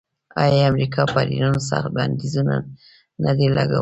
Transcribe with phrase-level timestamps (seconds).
[0.41, 2.55] آیا امریکا پر ایران سخت بندیزونه
[3.23, 3.69] نه دي لګولي؟